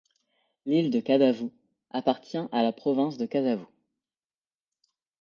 [0.65, 1.51] L'île de Kadavu
[1.91, 3.67] appartient à la province de Kadavu.